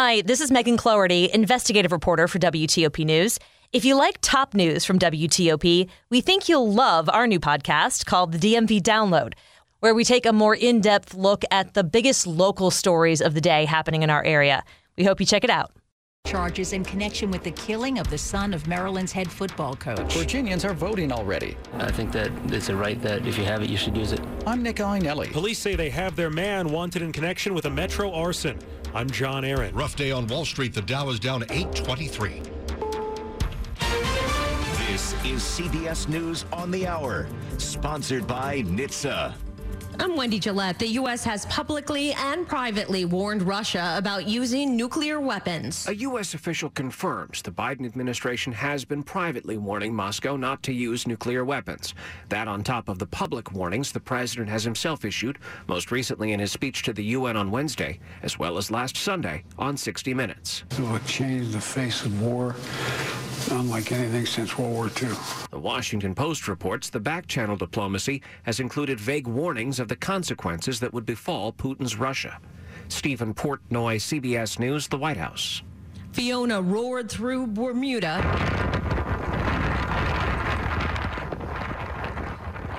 [0.00, 3.36] Hi, this is Megan Cloherty, investigative reporter for WTOP News.
[3.72, 8.30] If you like top news from WTOP, we think you'll love our new podcast called
[8.30, 9.32] the DMV Download,
[9.80, 13.40] where we take a more in depth look at the biggest local stories of the
[13.40, 14.62] day happening in our area.
[14.96, 15.72] We hope you check it out.
[16.26, 20.12] Charges in connection with the killing of the son of Maryland's head football coach.
[20.12, 21.56] Virginians are voting already.
[21.74, 24.20] I think that it's a right that if you have it, you should use it.
[24.46, 25.32] I'm Nick Iannelli.
[25.32, 28.58] Police say they have their man wanted in connection with a metro arson.
[28.94, 29.74] I'm John Aaron.
[29.74, 30.72] Rough day on Wall Street.
[30.72, 32.42] The Dow is down 823.
[34.86, 37.28] This is CBS News on the Hour,
[37.58, 39.47] sponsored by NHTSA.
[40.00, 40.78] I'm Wendy Gillette.
[40.78, 41.24] The U.S.
[41.24, 45.88] has publicly and privately warned Russia about using nuclear weapons.
[45.88, 46.34] A U.S.
[46.34, 51.94] official confirms the Biden administration has been privately warning Moscow not to use nuclear weapons.
[52.28, 56.38] That on top of the public warnings the president has himself issued, most recently in
[56.38, 57.36] his speech to the U.N.
[57.36, 60.62] on Wednesday, as well as last Sunday on 60 Minutes.
[60.70, 62.54] It will change the face of war
[63.52, 65.10] unlike anything since World War II.
[65.50, 70.80] The Washington Post reports the back channel diplomacy has included vague warnings of the consequences
[70.80, 72.40] that would befall Putin's Russia.
[72.88, 75.62] Stephen Portnoy, CBS News, the White House.
[76.12, 78.67] Fiona roared through Bermuda.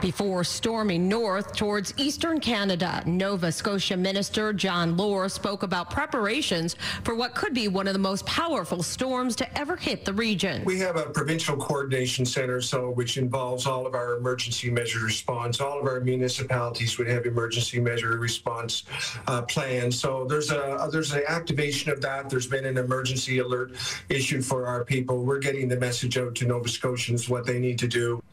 [0.01, 7.15] Before storming north towards eastern Canada, Nova Scotia Minister John Lohr spoke about preparations for
[7.15, 10.63] what could be one of the most powerful storms to ever hit the region.
[10.63, 15.59] We have a provincial coordination center, so which involves all of our emergency measure response.
[15.59, 18.83] All of our municipalities would have emergency measure response
[19.27, 19.99] uh, plans.
[19.99, 22.29] So there's a there's an activation of that.
[22.29, 23.73] There's been an emergency alert
[24.07, 25.25] issued for our people.
[25.25, 28.23] We're getting the message out to Nova Scotians what they need to do.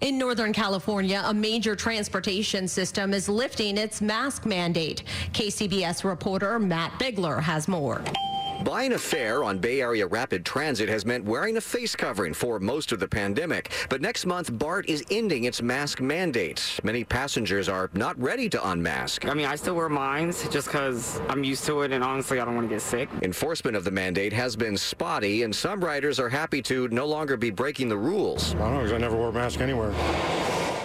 [0.00, 5.02] In Northern California, a major transportation system is lifting its mask mandate.
[5.32, 8.00] KCBS reporter Matt Bigler has more.
[8.64, 12.58] Buying a fare on Bay Area Rapid Transit has meant wearing a face covering for
[12.58, 13.70] most of the pandemic.
[13.88, 16.80] But next month, BART is ending its mask mandate.
[16.82, 19.26] Many passengers are not ready to unmask.
[19.26, 22.44] I mean, I still wear mine just because I'm used to it and honestly, I
[22.44, 23.08] don't want to get sick.
[23.22, 27.36] Enforcement of the mandate has been spotty, and some riders are happy to no longer
[27.36, 28.54] be breaking the rules.
[28.56, 29.94] I don't know because I never wore a mask anywhere.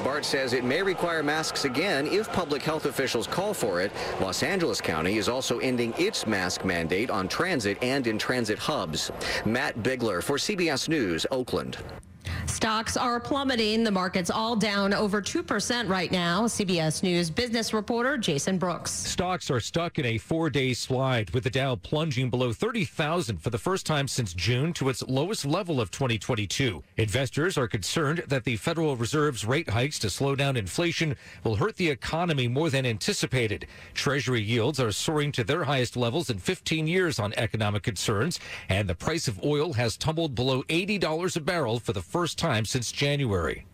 [0.04, 3.92] BART says it may require masks again if public health officials call for it.
[4.20, 9.12] Los Angeles County is also ending its mask mandate on transit and in transit hubs.
[9.46, 11.78] Matt Bigler for CBS News, Oakland.
[12.54, 13.84] Stocks are plummeting.
[13.84, 16.44] The market's all down over 2% right now.
[16.44, 18.92] CBS News business reporter Jason Brooks.
[18.92, 23.50] Stocks are stuck in a four day slide with the Dow plunging below 30,000 for
[23.50, 26.84] the first time since June to its lowest level of 2022.
[26.98, 31.76] Investors are concerned that the Federal Reserve's rate hikes to slow down inflation will hurt
[31.78, 33.66] the economy more than anticipated.
[33.96, 38.40] Treasury yields are soaring to their highest levels in 15 years on economic concerns,
[38.70, 42.43] and the price of oil has tumbled below $80 a barrel for the first time
[42.66, 43.66] since January.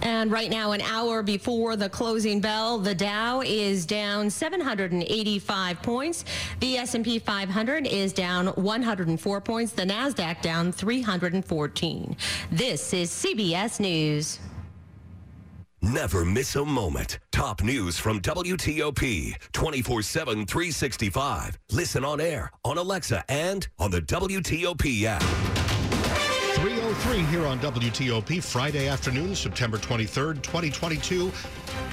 [0.00, 6.24] And right now, an hour before the closing bell, the Dow is down 785 points.
[6.60, 9.72] The S&P 500 is down 104 points.
[9.72, 12.16] The Nasdaq down 314.
[12.50, 14.40] This is CBS News.
[15.80, 17.18] Never miss a moment.
[17.32, 21.58] Top news from WTOP 24 7, 365.
[21.70, 25.61] Listen on air, on Alexa, and on the WTOP app.
[26.62, 31.32] 303 here on WTOP, Friday afternoon, September 23rd, 2022.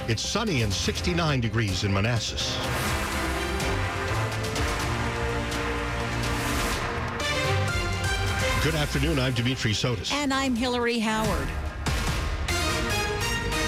[0.06, 2.56] It's sunny and 69 degrees in Manassas.
[8.62, 9.18] Good afternoon.
[9.18, 10.12] I'm Dimitri Sotis.
[10.12, 11.48] And I'm Hillary Howard.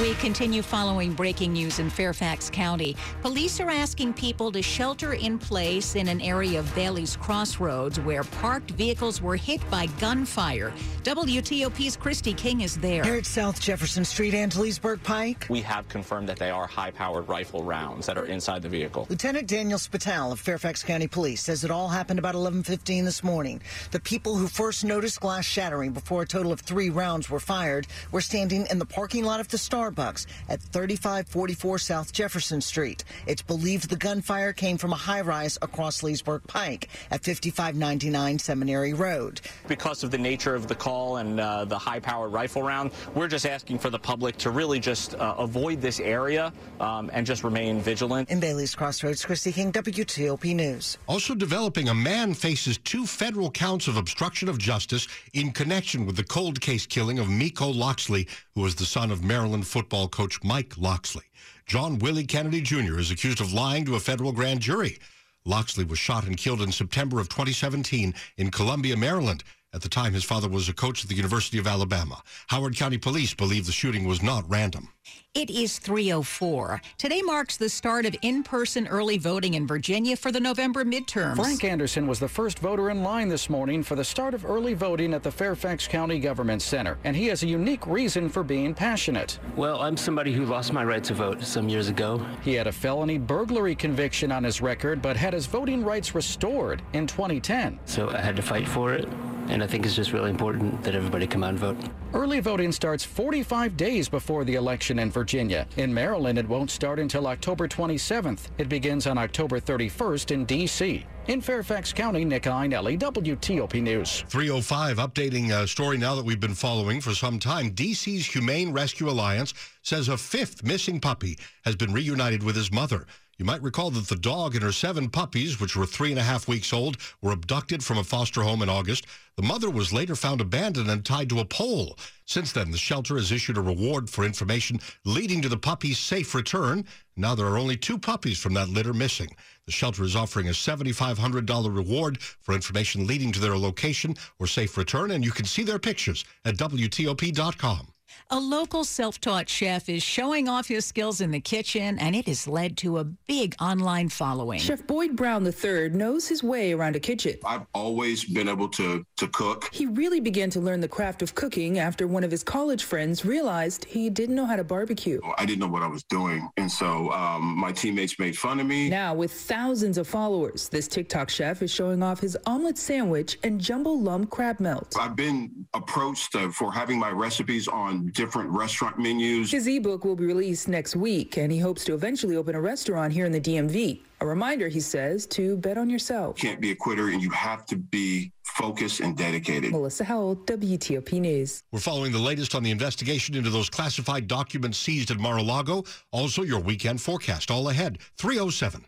[0.02, 2.96] We continue following breaking news in Fairfax County.
[3.20, 8.24] Police are asking people to shelter in place in an area of Bailey's Crossroads where
[8.24, 10.72] parked vehicles were hit by gunfire.
[11.04, 13.04] WTOP's Kristi King is there.
[13.04, 15.46] Here at South Jefferson Street and Leesburg Pike.
[15.48, 19.06] We have confirmed that they are high-powered rifle rounds that are inside the vehicle.
[19.08, 23.62] Lieutenant Daniel Spital of Fairfax County Police says it all happened about 11:15 this morning.
[23.92, 27.86] The people who first noticed glass shattering before a total of three rounds were fired
[28.10, 29.58] were standing in the parking lot of the
[29.92, 33.04] Starbucks at 3544 South Jefferson Street.
[33.26, 39.40] It's believed the gunfire came from a high-rise across Leesburg Pike at 5599 Seminary Road.
[39.68, 43.46] Because of the nature of the call and uh, the high-powered rifle round, we're just
[43.46, 47.80] asking for the public to really just uh, avoid this area um, and just remain
[47.80, 48.30] vigilant.
[48.30, 50.98] In Bailey's Crossroads, Kristi King, WTOP News.
[51.06, 56.16] Also developing, a man faces two federal counts of obstruction of justice in connection with
[56.16, 60.42] the cold case killing of Miko Locksley, who was the son of Maryland football coach
[60.42, 61.24] Mike Locksley.
[61.66, 62.98] John Willie Kennedy Jr.
[62.98, 64.98] is accused of lying to a federal grand jury.
[65.44, 69.42] Locksley was shot and killed in September of 2017 in Columbia, Maryland.
[69.74, 72.22] At the time, his father was a coach at the University of Alabama.
[72.48, 74.88] Howard County Police believe the shooting was not random.
[75.34, 76.82] It is 304.
[76.98, 81.36] Today marks the start of in-person early voting in Virginia for the November midterms.
[81.36, 84.74] Frank Anderson was the first voter in line this morning for the start of early
[84.74, 88.74] voting at the Fairfax County Government Center, and he has a unique reason for being
[88.74, 89.38] passionate.
[89.56, 92.24] Well, I'm somebody who lost my right to vote some years ago.
[92.42, 96.82] He had a felony burglary conviction on his record, but had his voting rights restored
[96.92, 97.80] in 2010.
[97.86, 99.08] So I had to fight for it.
[99.48, 101.76] And I think it's just really important that everybody come out and vote.
[102.14, 105.66] Early voting starts 45 days before the election in Virginia.
[105.76, 108.48] In Maryland, it won't start until October 27th.
[108.58, 111.06] It begins on October 31st in D.C.
[111.28, 114.24] In Fairfax County, Nick Iannelli, WTOP News.
[114.28, 117.70] 305, updating a story now that we've been following for some time.
[117.70, 123.06] DC's Humane Rescue Alliance says a fifth missing puppy has been reunited with his mother.
[123.42, 126.22] You might recall that the dog and her seven puppies, which were three and a
[126.22, 129.04] half weeks old, were abducted from a foster home in August.
[129.34, 131.98] The mother was later found abandoned and tied to a pole.
[132.24, 136.36] Since then, the shelter has issued a reward for information leading to the puppy's safe
[136.36, 136.84] return.
[137.16, 139.34] Now there are only two puppies from that litter missing.
[139.66, 144.76] The shelter is offering a $7,500 reward for information leading to their location or safe
[144.76, 147.91] return, and you can see their pictures at WTOP.com.
[148.30, 152.26] A local self taught chef is showing off his skills in the kitchen, and it
[152.26, 154.58] has led to a big online following.
[154.60, 157.36] Chef Boyd Brown III knows his way around a kitchen.
[157.44, 159.68] I've always been able to, to cook.
[159.72, 163.24] He really began to learn the craft of cooking after one of his college friends
[163.24, 165.20] realized he didn't know how to barbecue.
[165.36, 166.48] I didn't know what I was doing.
[166.56, 168.88] And so um, my teammates made fun of me.
[168.88, 173.60] Now, with thousands of followers, this TikTok chef is showing off his omelet sandwich and
[173.60, 174.94] jumbo lump crab melt.
[174.98, 179.50] I've been approached uh, for having my recipes on different restaurant menus.
[179.50, 183.12] His ebook will be released next week, and he hopes to eventually open a restaurant
[183.12, 184.00] here in the DMV.
[184.20, 186.40] A reminder, he says, to bet on yourself.
[186.40, 189.72] You can't be a quitter, and you have to be focused and dedicated.
[189.72, 191.64] Melissa Howell, WTOP News.
[191.72, 195.82] We're following the latest on the investigation into those classified documents seized at Mar-a-Lago.
[196.12, 197.98] Also, your weekend forecast all ahead.
[198.18, 198.86] 307.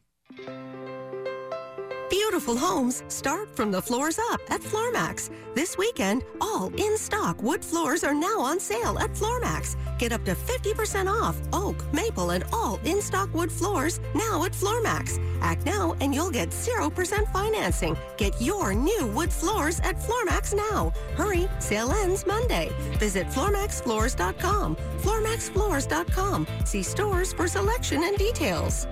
[2.34, 5.30] Beautiful homes start from the floors up at Floormax.
[5.54, 9.76] This weekend, all in stock wood floors are now on sale at Floormax.
[10.00, 14.50] Get up to 50% off oak, maple, and all in stock wood floors now at
[14.50, 15.20] Floormax.
[15.42, 17.96] Act now and you'll get 0% financing.
[18.16, 20.92] Get your new wood floors at Floormax now.
[21.14, 22.72] Hurry, sale ends Monday.
[22.98, 24.74] Visit FloormaxFloors.com.
[25.02, 26.48] FloormaxFloors.com.
[26.64, 28.88] See stores for selection and details.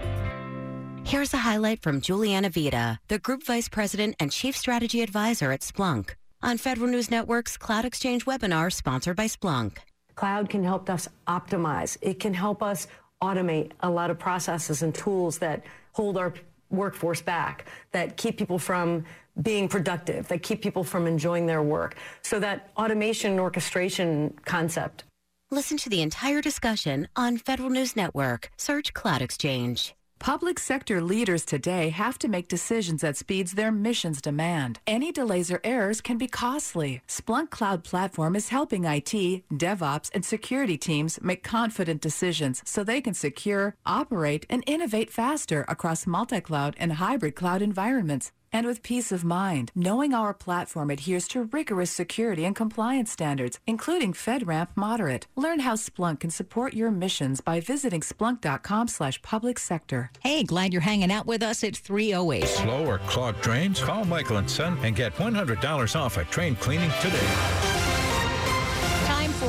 [1.12, 5.60] Here's a highlight from Juliana Vida, the Group Vice President and Chief Strategy Advisor at
[5.60, 9.76] Splunk, on Federal News Network's Cloud Exchange webinar sponsored by Splunk.
[10.14, 11.98] Cloud can help us optimize.
[12.00, 12.86] It can help us
[13.22, 15.62] automate a lot of processes and tools that
[15.92, 16.32] hold our
[16.70, 19.04] workforce back, that keep people from
[19.42, 21.96] being productive, that keep people from enjoying their work.
[22.22, 25.04] So that automation and orchestration concept.
[25.50, 28.50] Listen to the entire discussion on Federal News Network.
[28.56, 29.94] Search Cloud Exchange.
[30.22, 34.78] Public sector leaders today have to make decisions at speeds their missions demand.
[34.86, 37.00] Any delays or errors can be costly.
[37.08, 43.00] Splunk Cloud Platform is helping IT, DevOps, and security teams make confident decisions so they
[43.00, 49.12] can secure, operate, and innovate faster across multi-cloud and hybrid cloud environments and with peace
[49.12, 55.26] of mind, knowing our platform adheres to rigorous security and compliance standards, including FedRAMP Moderate.
[55.36, 60.10] Learn how Splunk can support your missions by visiting splunk.com slash public sector.
[60.20, 62.46] Hey, glad you're hanging out with us at 308.
[62.46, 63.80] Slow or clogged drains?
[63.80, 67.71] Call Michael and Son and get $100 off a drain cleaning today.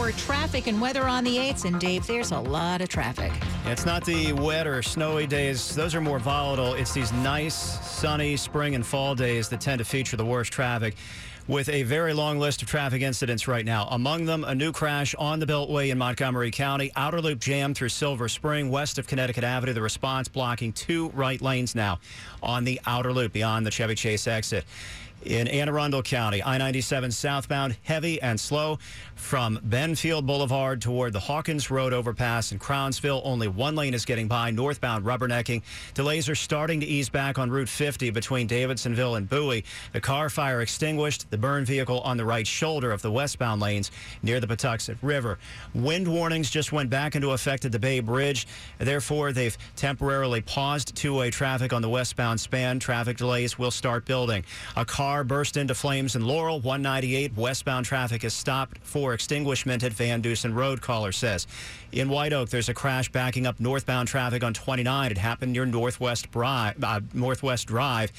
[0.03, 1.63] For traffic and weather on the 8s.
[1.63, 3.31] And Dave, there's a lot of traffic.
[3.65, 5.74] It's not the wet or snowy days.
[5.74, 6.74] Those are more volatile.
[6.74, 10.98] It's these nice, sunny spring and fall days that tend to feature the worst traffic
[11.48, 13.88] with a very long list of traffic incidents right now.
[13.91, 17.89] Among them, a new crash on the Beltway in Montgomery County, outer loop jam through
[17.89, 19.72] Silver Spring, west of Connecticut Avenue.
[19.72, 22.00] The response blocking two right lanes now
[22.41, 24.65] on the outer loop beyond the Chevy Chase exit.
[25.25, 28.80] In Anne Arundel County, I 97 southbound, heavy and slow
[29.15, 33.22] from Benfield Boulevard toward the Hawkins Road overpass in Crownsville.
[33.24, 35.62] Only one lane is getting by, northbound rubbernecking.
[35.94, 39.63] Delays are starting to ease back on Route 50 between Davidsonville and Bowie.
[39.94, 43.92] The car fire extinguished, the burn vehicle on the right shoulder of the westbound lanes
[44.24, 45.39] near the Patuxent River.
[45.74, 48.46] Wind warnings just went back into effect at the Bay Bridge.
[48.77, 52.77] Therefore, they've temporarily paused two-way traffic on the westbound span.
[52.80, 54.44] Traffic delays will start building.
[54.75, 56.62] A car burst into flames in Laurel.
[56.62, 61.46] 198 westbound traffic is stopped for extinguishment at Van Dusen Road, caller says.
[61.91, 65.12] In White Oak, there's a crash backing backing up northbound traffic on 29.
[65.12, 68.12] It happened near Northwest, Bri- uh, Northwest Drive.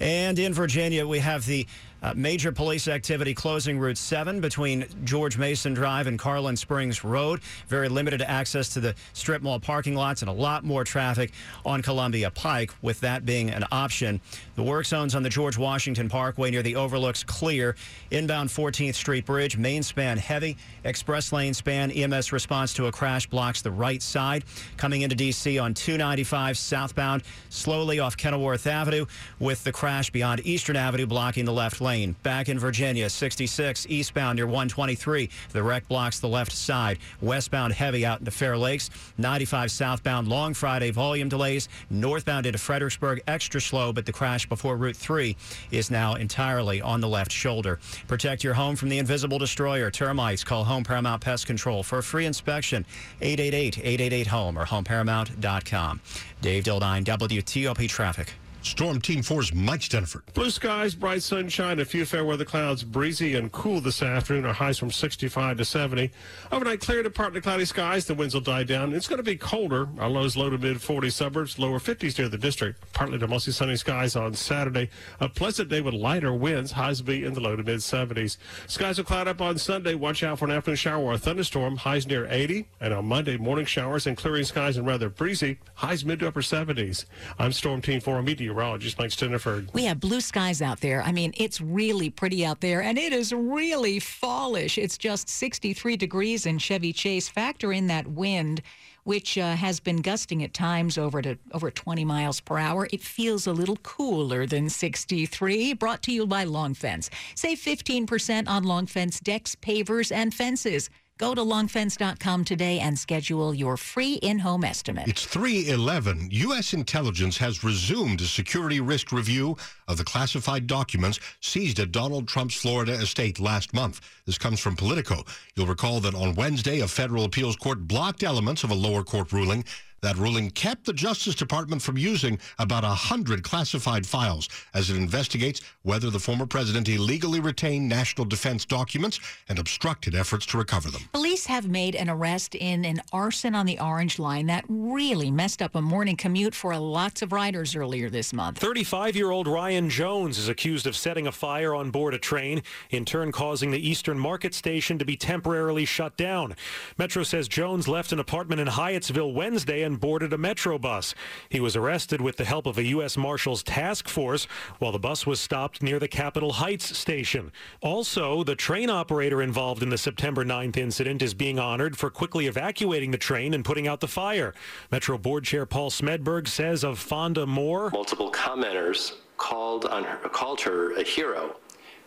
[0.00, 1.66] And in Virginia, we have the
[2.02, 7.40] uh, major police activity closing Route 7 between George Mason Drive and Carlin Springs Road.
[7.66, 11.32] Very limited access to the strip mall parking lots and a lot more traffic
[11.64, 14.20] on Columbia Pike, with that being an option.
[14.54, 17.74] The work zones on the George Washington Parkway near the overlooks clear.
[18.10, 20.56] Inbound 14th Street Bridge, main span heavy.
[20.84, 21.90] Express lane span.
[21.90, 24.44] EMS response to a crash blocks the right side.
[24.76, 25.58] Coming into D.C.
[25.58, 29.06] on 295 southbound, slowly off Kenilworth Avenue,
[29.40, 32.14] with the crash beyond Eastern Avenue blocking the left lane lane.
[32.22, 35.30] Back in Virginia, 66 eastbound near 123.
[35.52, 36.98] The wreck blocks the left side.
[37.22, 38.90] Westbound heavy out into Fair Lakes.
[39.16, 41.70] 95 southbound long Friday volume delays.
[41.88, 45.34] Northbound into Fredericksburg extra slow, but the crash before Route 3
[45.70, 47.78] is now entirely on the left shoulder.
[48.06, 50.44] Protect your home from the invisible destroyer, termites.
[50.44, 52.84] Call Home Paramount Pest Control for a free inspection.
[53.22, 56.00] 888-888-HOME or homeparamount.com.
[56.42, 58.34] Dave Dildine, WTOP Traffic.
[58.60, 60.22] Storm Team 4's Mike Stinneford.
[60.34, 64.44] Blue skies, bright sunshine, a few fair weather clouds, breezy and cool this afternoon.
[64.44, 66.10] Our highs from 65 to 70.
[66.50, 68.04] Overnight clear to partly cloudy skies.
[68.04, 68.94] The winds will die down.
[68.94, 69.88] It's going to be colder.
[69.98, 72.92] Our lows low to mid 40 suburbs, lower 50s near the district.
[72.92, 74.90] Partly to mostly sunny skies on Saturday.
[75.20, 76.72] A pleasant day with lighter winds.
[76.72, 78.38] Highs will be in the low to mid 70s.
[78.66, 79.94] Skies will cloud up on Sunday.
[79.94, 81.76] Watch out for an afternoon shower or a thunderstorm.
[81.76, 82.68] Highs near 80.
[82.80, 85.58] And on Monday, morning showers and clearing skies and rather breezy.
[85.74, 87.04] Highs mid to upper 70s.
[87.38, 89.72] I'm Storm Team 4 meteorologist meteorologist Mike Stinneford.
[89.74, 91.02] We have blue skies out there.
[91.02, 94.78] I mean, it's really pretty out there, and it is really fallish.
[94.78, 97.28] It's just 63 degrees in Chevy Chase.
[97.28, 98.62] Factor in that wind
[99.04, 102.86] which uh, has been gusting at times over to over 20 miles per hour.
[102.92, 105.72] It feels a little cooler than 63.
[105.72, 107.08] Brought to you by Long Fence.
[107.34, 110.90] Save 15% on Long Fence decks, pavers, and fences.
[111.18, 115.08] Go to longfence.com today and schedule your free in-home estimate.
[115.08, 116.28] It's 311.
[116.30, 116.72] U.S.
[116.72, 119.56] intelligence has resumed a security risk review
[119.88, 124.00] of the classified documents seized at Donald Trump's Florida estate last month.
[124.26, 125.24] This comes from Politico.
[125.56, 129.32] You'll recall that on Wednesday, a federal appeals court blocked elements of a lower court
[129.32, 129.64] ruling
[130.00, 135.60] that ruling kept the Justice Department from using about 100 classified files as it investigates
[135.82, 141.02] whether the former president illegally retained national defense documents and obstructed efforts to recover them.
[141.12, 145.62] Police have made an arrest in an arson on the Orange Line that really messed
[145.62, 148.58] up a morning commute for lots of riders earlier this month.
[148.58, 152.62] 35 year old Ryan Jones is accused of setting a fire on board a train,
[152.90, 156.54] in turn causing the Eastern Market Station to be temporarily shut down.
[156.98, 161.14] Metro says Jones left an apartment in Hyattsville Wednesday boarded a Metro bus.
[161.48, 163.16] He was arrested with the help of a U.S.
[163.16, 164.46] Marshals task force
[164.78, 167.52] while the bus was stopped near the Capitol Heights station.
[167.80, 172.46] Also, the train operator involved in the September 9th incident is being honored for quickly
[172.46, 174.54] evacuating the train and putting out the fire.
[174.90, 177.90] Metro Board Chair Paul Smedberg says of Fonda Moore.
[177.90, 181.56] Multiple commenters called on her, called her a hero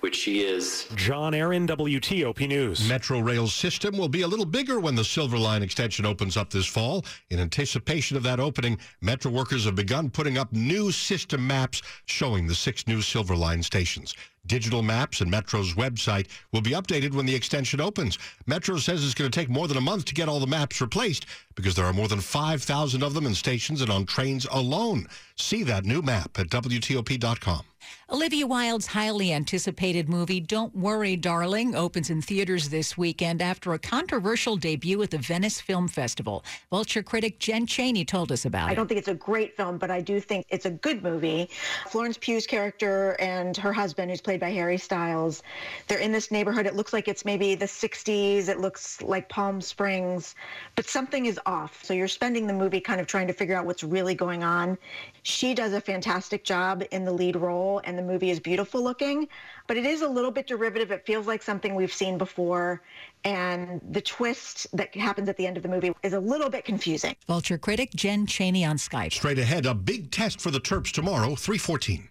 [0.02, 0.88] which she is.
[0.96, 2.88] John Aaron, WTOP News.
[2.88, 6.50] Metro Rail's system will be a little bigger when the Silver Line extension opens up
[6.50, 7.06] this fall.
[7.30, 12.48] In anticipation of that opening, Metro workers have begun putting up new system maps showing
[12.48, 14.16] the six new Silver Line stations.
[14.48, 18.18] Digital maps and Metro's website will be updated when the extension opens.
[18.48, 20.82] Metro says it's going to take more than a month to get all the maps
[20.82, 25.06] replaced because there are more than 5,000 of them in stations and on trains alone.
[25.36, 27.64] See that new map at WTOP.com.
[28.10, 33.80] Olivia Wilde's highly anticipated movie, Don't Worry, Darling, opens in theaters this weekend after a
[33.80, 36.44] controversial debut at the Venice Film Festival.
[36.70, 38.72] Vulture critic Jen Chaney told us about it.
[38.72, 41.50] I don't think it's a great film, but I do think it's a good movie.
[41.88, 45.42] Florence Pugh's character and her husband, who's played by Harry Styles,
[45.88, 46.66] they're in this neighborhood.
[46.66, 48.50] It looks like it's maybe the 60s.
[48.50, 50.36] It looks like Palm Springs,
[50.76, 51.82] but something is off.
[51.86, 54.78] So you're spending the movie kind of trying to figure out what's really going on.
[55.24, 59.28] She does a fantastic job in the lead role, and the movie is beautiful looking,
[59.68, 60.92] but it is a little bit derivative.
[60.92, 62.82] It feels like something we've seen before,
[63.24, 66.66] and the twist that happens at the end of the movie is a little bit
[66.66, 67.16] confusing.
[67.28, 69.14] Vulture critic Jen Chaney on Skype.
[69.14, 72.10] Straight ahead, a big test for the Terps tomorrow, 314.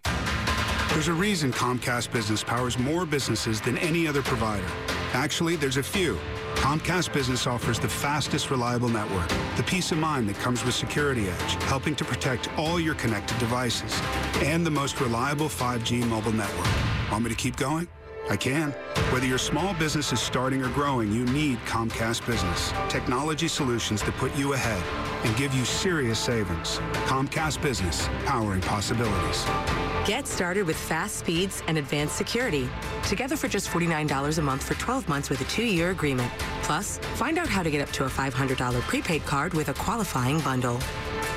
[0.90, 4.66] There's a reason Comcast Business powers more businesses than any other provider.
[5.12, 6.18] Actually, there's a few.
[6.57, 11.28] Comcast Business offers the fastest, reliable network, the peace of mind that comes with Security
[11.28, 13.99] Edge, helping to protect all your connected devices,
[14.42, 16.69] and the most reliable 5G mobile network.
[17.11, 17.88] Want me to keep going?
[18.28, 18.71] I can.
[19.11, 22.73] Whether your small business is starting or growing, you need Comcast Business.
[22.88, 25.09] Technology solutions that put you ahead.
[25.24, 26.78] And give you serious savings.
[27.06, 29.44] Comcast Business, powering possibilities.
[30.06, 32.68] Get started with fast speeds and advanced security.
[33.08, 36.32] Together for just $49 a month for 12 months with a two-year agreement.
[36.62, 40.40] Plus, find out how to get up to a $500 prepaid card with a qualifying
[40.40, 40.80] bundle.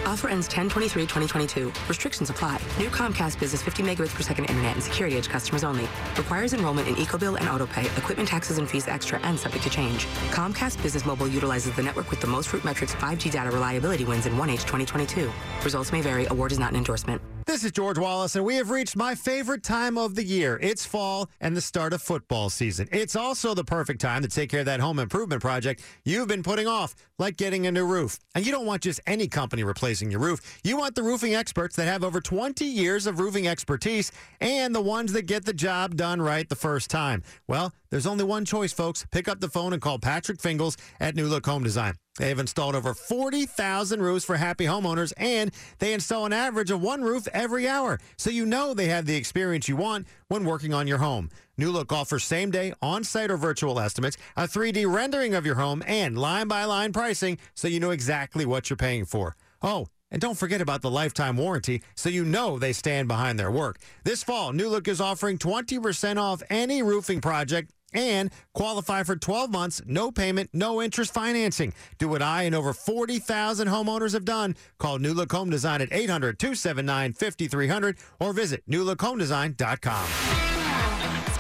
[0.06, 1.88] Offer ends 10-23-2022.
[1.88, 2.60] Restrictions apply.
[2.78, 5.88] New Comcast Business 50 megabits per second internet and security edge customers only.
[6.18, 7.98] Requires enrollment in EcoBill and AutoPay.
[7.98, 10.06] Equipment taxes and fees extra and subject to change.
[10.32, 13.73] Comcast Business Mobile utilizes the network with the most Root Metrics 5G data reliability
[14.06, 15.32] wins in 1H 2022.
[15.64, 16.26] Results may vary.
[16.28, 17.22] Award is not an endorsement.
[17.46, 20.58] This is George Wallace, and we have reached my favorite time of the year.
[20.62, 22.88] It's fall and the start of football season.
[22.90, 26.42] It's also the perfect time to take care of that home improvement project you've been
[26.42, 28.18] putting off, like getting a new roof.
[28.34, 30.62] And you don't want just any company replacing your roof.
[30.64, 34.82] You want the roofing experts that have over 20 years of roofing expertise and the
[34.82, 37.24] ones that get the job done right the first time.
[37.46, 39.06] Well, there's only one choice, folks.
[39.12, 41.96] Pick up the phone and call Patrick Fingles at New Look Home Design.
[42.20, 47.02] They've installed over 40,000 roofs for happy homeowners, and they install an average of one
[47.02, 48.00] roof every hour.
[48.18, 51.30] So you know they have the experience you want when working on your home.
[51.58, 55.56] New Look offers same day, on site, or virtual estimates, a 3D rendering of your
[55.56, 59.36] home, and line by line pricing so you know exactly what you're paying for.
[59.62, 63.52] Oh, and don't forget about the lifetime warranty so you know they stand behind their
[63.52, 63.80] work.
[64.04, 69.52] This fall, New Look is offering 20% off any roofing project and qualify for 12
[69.52, 71.74] months, no payment, no interest financing.
[71.98, 74.56] Do what I and over 40,000 homeowners have done.
[74.80, 80.33] Call New Look Home Design at 800 279 5300 or visit newlookhomedesign.com.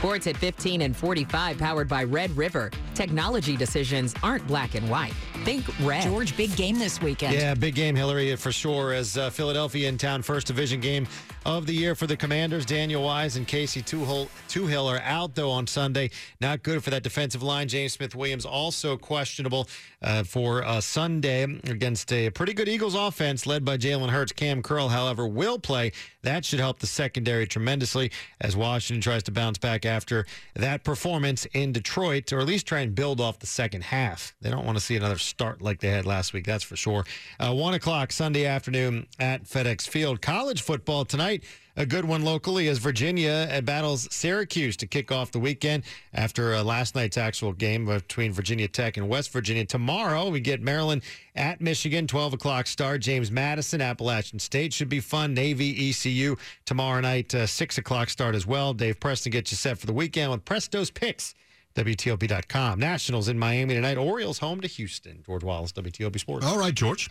[0.03, 2.72] Sports at 15 and 45, powered by Red River.
[2.93, 5.13] Technology decisions aren't black and white.
[5.45, 6.03] Think red.
[6.03, 7.36] George, big game this weekend.
[7.36, 8.91] Yeah, big game, Hillary, for sure.
[8.91, 11.07] As uh, Philadelphia in town, first division game
[11.45, 12.65] of the year for the Commanders.
[12.65, 16.10] Daniel Wise and Casey Toohill are out, though, on Sunday.
[16.39, 17.67] Not good for that defensive line.
[17.67, 19.67] James Smith Williams also questionable
[20.01, 24.31] uh, for uh, Sunday against a pretty good Eagles offense led by Jalen Hurts.
[24.31, 25.91] Cam Curl, however, will play.
[26.22, 31.45] That should help the secondary tremendously as Washington tries to bounce back after that performance
[31.53, 34.35] in Detroit, or at least try and build off the second half.
[34.41, 37.05] They don't want to see another start like they had last week, that's for sure.
[37.39, 40.21] Uh, one o'clock Sunday afternoon at FedEx Field.
[40.21, 41.43] College football tonight.
[41.75, 46.53] A good one locally as Virginia uh, battles Syracuse to kick off the weekend after
[46.53, 49.66] uh, last night's actual game between Virginia Tech and West Virginia.
[49.66, 51.01] Tomorrow we get Maryland
[51.36, 53.01] at Michigan, 12 o'clock start.
[53.01, 55.33] James Madison, Appalachian State should be fun.
[55.33, 58.75] Navy, ECU tomorrow night, uh, 6 o'clock start as well.
[58.75, 61.33] Dave Preston gets you set for the weekend with Presto's Picks.
[61.75, 62.79] WTOP.com.
[62.79, 63.98] Nationals in Miami tonight.
[63.98, 65.24] Orioles home to Houston.
[65.25, 66.46] George Wallace, WTOP Sports.
[66.46, 67.09] All right, George.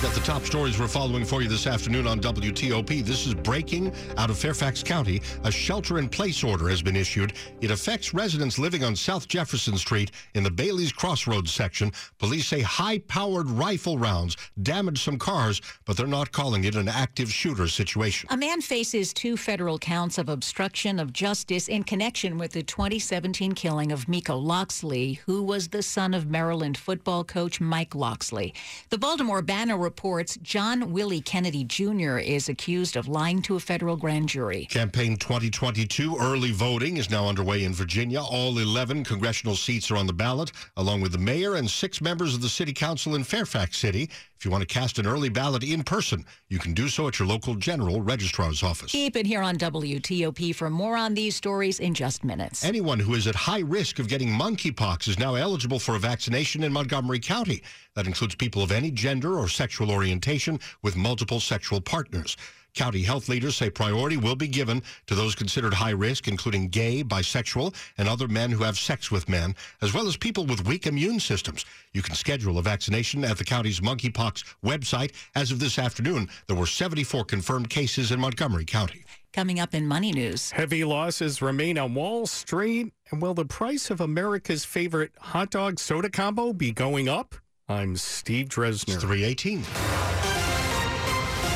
[0.00, 3.04] Got the top stories we're following for you this afternoon on WTOP.
[3.04, 5.20] This is breaking out of Fairfax County.
[5.42, 7.32] A shelter in place order has been issued.
[7.60, 11.90] It affects residents living on South Jefferson Street in the Bailey's Crossroads section.
[12.18, 16.86] Police say high powered rifle rounds damaged some cars, but they're not calling it an
[16.86, 18.28] active shooter situation.
[18.30, 23.52] A man faces two federal counts of obstruction of justice in connection with the 2017
[23.52, 28.54] killing of Miko Locksley, who was the son of Maryland football coach Mike Locksley.
[28.90, 32.18] The Baltimore Banner reports John Willie Kennedy Jr.
[32.18, 34.66] is accused of lying to a federal grand jury.
[34.66, 38.20] Campaign 2022 early voting is now underway in Virginia.
[38.20, 42.34] All 11 congressional seats are on the ballot, along with the mayor and six members
[42.34, 44.10] of the city council in Fairfax City.
[44.38, 47.18] If you want to cast an early ballot in person, you can do so at
[47.18, 48.92] your local general registrar's office.
[48.92, 52.62] Keep it here on WTOP for more on these stories in just minutes.
[52.62, 56.62] Anyone who is at high risk of getting monkeypox is now eligible for a vaccination
[56.62, 57.62] in Montgomery County.
[57.98, 62.36] That includes people of any gender or sexual orientation with multiple sexual partners.
[62.72, 67.02] County health leaders say priority will be given to those considered high risk, including gay,
[67.02, 70.86] bisexual, and other men who have sex with men, as well as people with weak
[70.86, 71.64] immune systems.
[71.92, 75.12] You can schedule a vaccination at the county's monkeypox website.
[75.34, 79.02] As of this afternoon, there were 74 confirmed cases in Montgomery County.
[79.32, 80.52] Coming up in Money News.
[80.52, 82.92] Heavy losses remain on Wall Street.
[83.10, 87.34] And will the price of America's favorite hot dog soda combo be going up?
[87.70, 88.94] I'm Steve Dresner.
[88.94, 89.62] It's 318.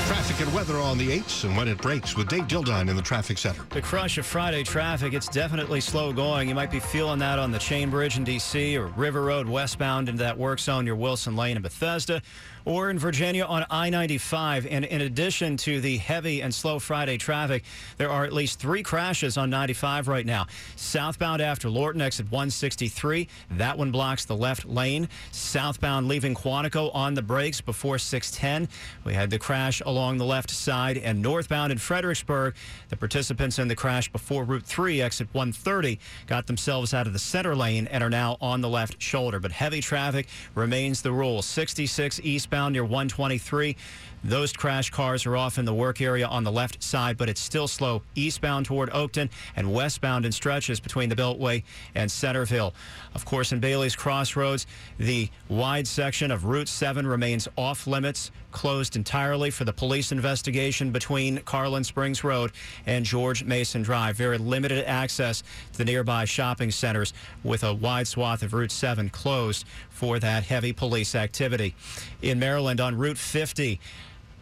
[0.06, 3.02] Traffic and weather on the 8s and when it breaks with Dave Dildine in the
[3.02, 3.62] traffic center.
[3.70, 6.50] The crush of Friday traffic, it's definitely slow going.
[6.50, 8.76] You might be feeling that on the Chain Bridge in D.C.
[8.76, 12.20] or River Road westbound into that work zone near Wilson Lane in Bethesda
[12.64, 14.66] or in Virginia on I 95.
[14.66, 17.64] And in addition to the heavy and slow Friday traffic,
[17.96, 20.46] there are at least three crashes on 95 right now.
[20.76, 23.28] Southbound after Lorton, exit 163.
[23.52, 25.08] That one blocks the left lane.
[25.32, 28.68] Southbound leaving Quantico on the brakes before 610.
[29.04, 32.54] We had the crash along the left side and northbound in Fredericksburg.
[32.88, 37.18] The participants in the crash before Route 3 exit 130 got themselves out of the
[37.18, 39.40] center lane and are now on the left shoulder.
[39.40, 41.42] But heavy traffic remains the rule.
[41.42, 43.76] 66 eastbound near 123.
[44.24, 47.40] Those crash cars are off in the work area on the left side, but it's
[47.40, 51.64] still slow eastbound toward Oakton and westbound in stretches between the Beltway
[51.96, 52.72] and Centreville.
[53.14, 54.66] Of course, in Bailey's Crossroads,
[54.98, 60.92] the wide section of Route 7 remains off limits, closed entirely for the police investigation
[60.92, 62.52] between Carlin Springs Road
[62.86, 64.14] and George Mason Drive.
[64.16, 67.12] Very limited access to the nearby shopping centers
[67.42, 71.74] with a wide swath of Route 7 closed for that heavy police activity.
[72.22, 73.78] In Maryland on Route 50,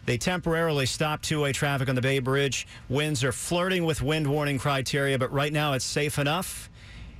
[0.05, 2.67] they temporarily stopped two-way traffic on the Bay Bridge.
[2.89, 6.69] Winds are flirting with wind warning criteria, but right now it's safe enough.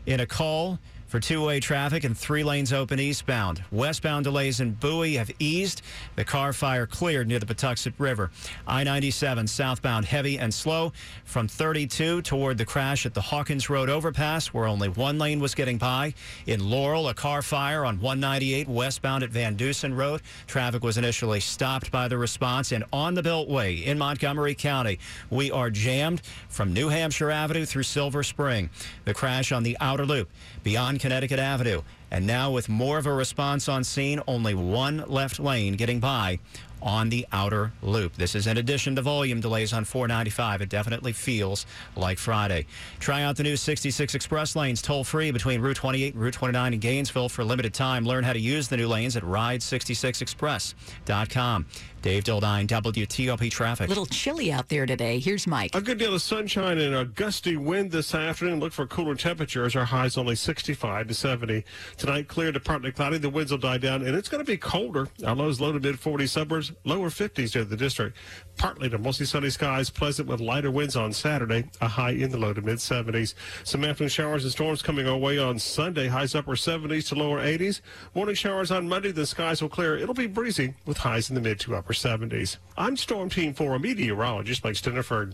[0.08, 0.80] In a call
[1.12, 3.62] for two-way traffic and three lanes open eastbound.
[3.70, 5.82] Westbound delays in Bowie have eased.
[6.16, 8.32] The car fire cleared near the Patuxent River.
[8.66, 10.94] I-97 southbound heavy and slow
[11.26, 15.54] from 32 toward the crash at the Hawkins Road overpass where only one lane was
[15.54, 16.14] getting by.
[16.48, 20.22] In Laurel, a car fire on 198 westbound at Van Dusen Road.
[20.48, 24.98] Traffic was initially stopped by the response and on the Beltway in Montgomery County.
[25.30, 28.70] We are jammed from New Hampshire Avenue through Silver Spring.
[29.04, 30.30] The crash on the outer loop
[30.64, 31.82] beyond Connecticut Avenue.
[32.12, 36.38] And now, with more of a response on scene, only one left lane getting by
[36.82, 38.16] on the outer loop.
[38.16, 40.62] This is in addition to volume delays on 495.
[40.62, 42.66] It definitely feels like Friday.
[43.00, 46.74] Try out the new 66 express lanes toll free between Route 28 and Route 29
[46.74, 48.06] in Gainesville for limited time.
[48.06, 51.66] Learn how to use the new lanes at ride66express.com.
[52.02, 53.88] Dave Dildine, WTOP Traffic.
[53.88, 55.20] little chilly out there today.
[55.20, 55.76] Here's Mike.
[55.76, 58.60] A good deal of sunshine and a gusty wind this afternoon.
[58.60, 59.76] Look for cooler temperatures.
[59.76, 61.64] Our highs only 65 to 70.
[61.98, 63.20] Tonight, clear to partly cloudy.
[63.20, 65.10] The winds will die down, and it's going to be colder.
[65.26, 68.18] Our lows low to mid 40 suburbs, lower 50s near the district.
[68.58, 72.38] Partly to mostly sunny skies, pleasant with lighter winds on Saturday, a high in the
[72.38, 73.36] low to mid 70s.
[73.64, 77.40] Some afternoon showers and storms coming our way on Sunday, highs upper 70s to lower
[77.40, 77.82] 80s.
[78.16, 79.98] Morning showers on Monday, the skies will clear.
[79.98, 82.58] It'll be breezy with highs in the mid to upper 70s.
[82.78, 85.34] I'm Storm Team 4 meteorologist Mike Stinneford.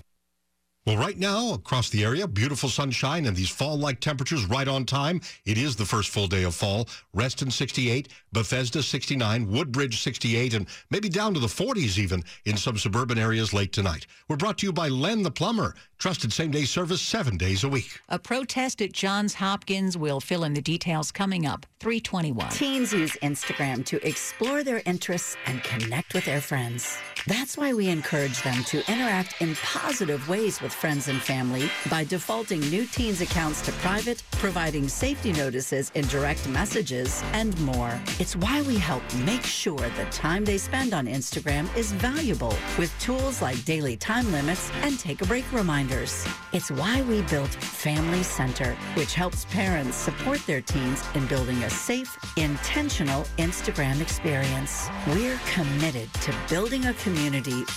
[0.88, 5.20] Well, right now, across the area, beautiful sunshine and these fall-like temperatures right on time.
[5.44, 6.88] It is the first full day of fall.
[7.14, 12.78] Reston 68, Bethesda 69, Woodbridge 68, and maybe down to the 40s even in some
[12.78, 14.08] suburban areas late tonight.
[14.30, 15.76] We're brought to you by Len the Plumber.
[15.98, 18.00] Trusted same-day service seven days a week.
[18.08, 21.66] A protest at Johns Hopkins will fill in the details coming up.
[21.82, 22.50] 321.
[22.52, 26.98] Teens use Instagram to explore their interests and connect with their friends.
[27.28, 32.06] That's why we encourage them to interact in positive ways with friends and family by
[32.06, 38.00] defaulting new teens accounts to private, providing safety notices in direct messages, and more.
[38.18, 42.98] It's why we help make sure the time they spend on Instagram is valuable with
[42.98, 46.26] tools like daily time limits and take a break reminders.
[46.54, 51.70] It's why we built Family Center, which helps parents support their teens in building a
[51.70, 54.88] safe, intentional Instagram experience.
[55.08, 57.17] We're committed to building a community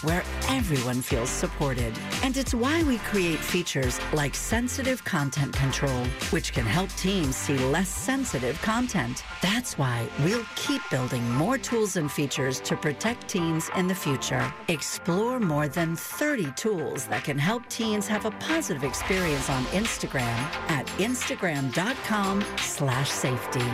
[0.03, 1.98] where everyone feels supported.
[2.22, 7.57] And it's why we create features like sensitive content control, which can help teams see
[7.57, 9.24] less sensitive content.
[9.40, 14.53] That's why we'll keep building more tools and features to protect teens in the future.
[14.68, 20.38] Explore more than 30 tools that can help teens have a positive experience on Instagram
[20.68, 23.64] at instagram.com slash safety.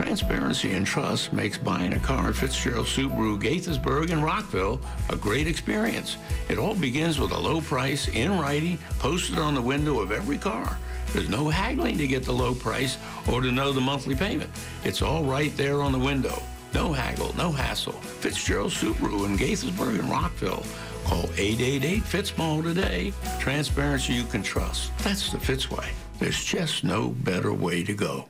[0.00, 5.46] Transparency and trust makes buying a car at Fitzgerald Subaru, Gaithersburg, and Rockville a great
[5.46, 6.16] experience.
[6.48, 10.38] It all begins with a low price in writing posted on the window of every
[10.38, 10.78] car.
[11.12, 12.96] There's no haggling to get the low price
[13.30, 14.48] or to know the monthly payment.
[14.84, 16.42] It's all right there on the window.
[16.72, 17.92] No haggle, no hassle.
[17.92, 20.64] Fitzgerald Subaru in Gaithersburg and Rockville.
[21.04, 23.12] Call 888-FITZMALL today.
[23.38, 24.96] Transparency you can trust.
[25.04, 25.90] That's the Fitz way.
[26.18, 28.29] There's just no better way to go.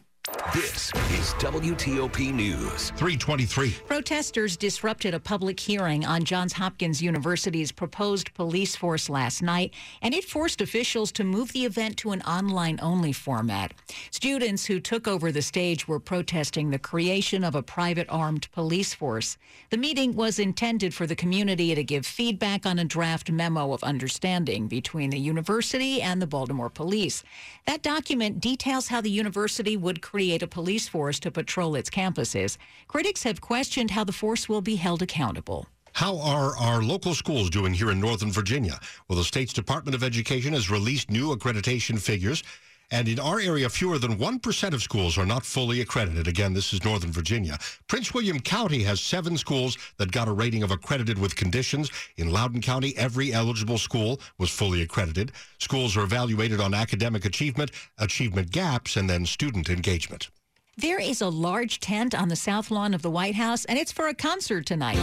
[0.55, 2.91] This is WTOP News.
[2.97, 3.71] 323.
[3.87, 10.13] Protesters disrupted a public hearing on Johns Hopkins University's proposed police force last night, and
[10.13, 13.73] it forced officials to move the event to an online only format.
[14.11, 18.93] Students who took over the stage were protesting the creation of a private armed police
[18.93, 19.37] force.
[19.71, 23.85] The meeting was intended for the community to give feedback on a draft memo of
[23.85, 27.23] understanding between the university and the Baltimore police.
[27.69, 32.57] That document details how the university would create a police force to patrol its campuses.
[32.89, 35.67] Critics have questioned how the force will be held accountable.
[35.93, 38.79] How are our local schools doing here in Northern Virginia?
[39.09, 42.43] Well, the state's Department of Education has released new accreditation figures.
[42.91, 46.27] And in our area, fewer than 1% of schools are not fully accredited.
[46.27, 47.57] Again, this is Northern Virginia.
[47.87, 51.91] Prince William County has seven schools that got a rating of accredited with conditions.
[52.17, 55.33] In Loudoun County, every eligible school was fully accredited.
[55.59, 60.31] Schools are evaluated on academic achievement, achievement gaps, and then student engagement.
[60.77, 63.93] There is a large tent on the south lawn of the White House, and it's
[63.93, 64.99] for a concert tonight.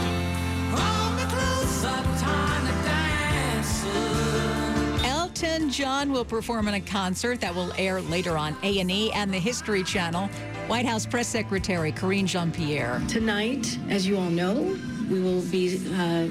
[5.58, 9.40] Elton John will perform in a concert that will air later on A&E and the
[9.40, 10.28] History Channel.
[10.68, 13.02] White House Press Secretary Karine Jean-Pierre.
[13.08, 14.78] Tonight, as you all know,
[15.10, 16.28] we will be uh,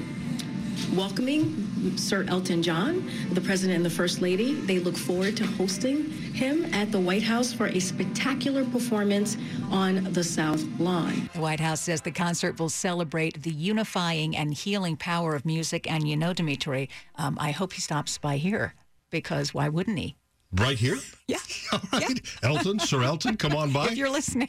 [0.95, 4.53] welcoming Sir Elton John, the President and the First Lady.
[4.53, 9.35] They look forward to hosting him at the White House for a spectacular performance
[9.69, 11.29] on the South Lawn.
[11.33, 15.91] The White House says the concert will celebrate the unifying and healing power of music.
[15.91, 18.73] And you know, Dimitri, um, I hope he stops by here
[19.09, 20.15] because why wouldn't he?
[20.53, 20.97] Right here?
[21.27, 21.39] Yeah.
[21.73, 22.21] All right.
[22.41, 23.87] Elton, Sir Elton, come on by.
[23.87, 24.47] If you're listening.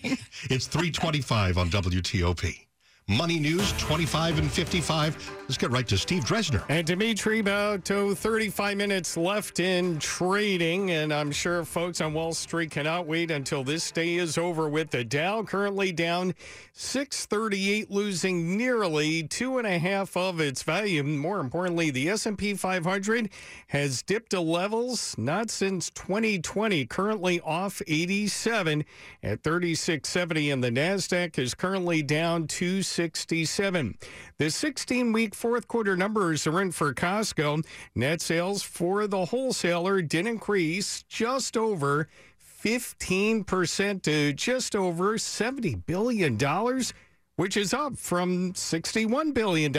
[0.49, 2.68] It's 325 on WTOP.
[3.11, 5.35] Money News 25 and 55.
[5.49, 6.63] Let's get right to Steve Dresner.
[6.69, 12.35] And Dimitri, about oh, 35 minutes left in trading, and I'm sure folks on Wall
[12.35, 14.91] Street cannot wait until this day is over with.
[14.91, 16.35] The Dow currently down
[16.75, 21.03] 638, losing nearly two and a half of its value.
[21.03, 23.31] More importantly, the S&P 500
[23.69, 28.85] has dipped to levels not since 2020, currently off 87
[29.23, 32.47] at 3670, and the Nasdaq is currently down
[32.99, 33.97] 267.
[34.39, 37.65] The 16 week fourth quarter numbers are in for Costco.
[37.95, 42.09] Net sales for the wholesaler did increase just over
[42.65, 46.37] 15% to just over $70 billion,
[47.37, 49.73] which is up from $61 billion.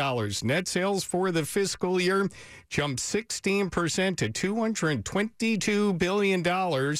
[0.43, 2.29] Net sales for the fiscal year
[2.69, 6.95] jumped 16% to $222 billion.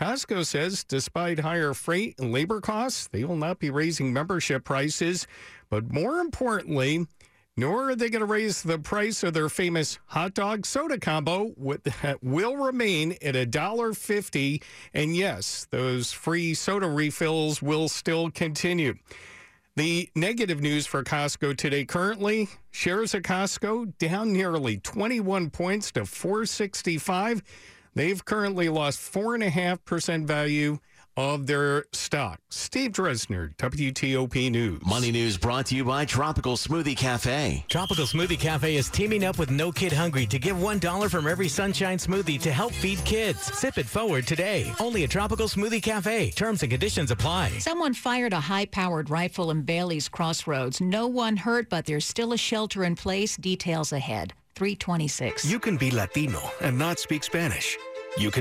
[0.00, 5.26] Costco says despite higher freight and labor costs, they will not be raising membership prices.
[5.68, 7.06] But more importantly,
[7.54, 11.52] nor are they going to raise the price of their famous hot dog soda combo
[11.82, 14.62] that will remain at $1.50
[14.94, 18.94] and yes those free soda refills will still continue.
[19.76, 26.06] The negative news for Costco today currently shares of Costco down nearly 21 points to
[26.06, 27.42] 465
[27.94, 30.78] they've currently lost 4.5% value
[31.16, 32.40] of their stock.
[32.48, 34.80] Steve Dresner, WTOP News.
[34.86, 37.64] Money News brought to you by Tropical Smoothie Cafe.
[37.68, 41.48] Tropical Smoothie Cafe is teaming up with No Kid Hungry to give $1 from every
[41.48, 43.40] Sunshine Smoothie to help feed kids.
[43.40, 44.72] Sip it forward today.
[44.80, 46.30] Only at Tropical Smoothie Cafe.
[46.30, 47.50] Terms and conditions apply.
[47.58, 50.80] Someone fired a high powered rifle in Bailey's Crossroads.
[50.80, 53.36] No one hurt, but there's still a shelter in place.
[53.36, 54.32] Details ahead.
[54.54, 55.44] 326.
[55.44, 57.76] You can be Latino and not speak Spanish.
[58.18, 58.38] You can